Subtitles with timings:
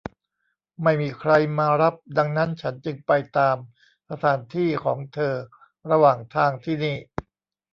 [0.83, 3.57] ไม่มีใครมารับดังนั้นฉันจึงไปตาม
[4.09, 5.35] สถานที่ของเธอ
[5.91, 6.97] ระหว่างทางที่นี่